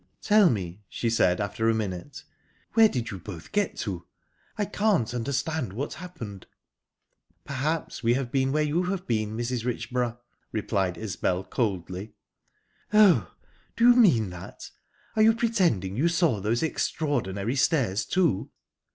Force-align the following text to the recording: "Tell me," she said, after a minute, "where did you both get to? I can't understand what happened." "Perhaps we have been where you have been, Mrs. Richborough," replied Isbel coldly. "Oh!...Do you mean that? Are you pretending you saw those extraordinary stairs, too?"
"Tell 0.23 0.49
me," 0.49 0.81
she 0.89 1.11
said, 1.11 1.39
after 1.39 1.69
a 1.69 1.75
minute, 1.75 2.23
"where 2.73 2.89
did 2.89 3.11
you 3.11 3.19
both 3.19 3.51
get 3.51 3.77
to? 3.85 4.07
I 4.57 4.65
can't 4.65 5.13
understand 5.13 5.73
what 5.73 5.93
happened." 5.93 6.47
"Perhaps 7.45 8.01
we 8.01 8.15
have 8.15 8.31
been 8.31 8.51
where 8.51 8.63
you 8.63 8.85
have 8.85 9.05
been, 9.05 9.37
Mrs. 9.37 9.63
Richborough," 9.63 10.17
replied 10.51 10.97
Isbel 10.97 11.43
coldly. 11.43 12.15
"Oh!...Do 12.91 13.89
you 13.91 13.95
mean 13.95 14.31
that? 14.31 14.71
Are 15.15 15.21
you 15.21 15.35
pretending 15.35 15.95
you 15.95 16.07
saw 16.07 16.39
those 16.39 16.63
extraordinary 16.63 17.55
stairs, 17.55 18.03
too?" 18.03 18.49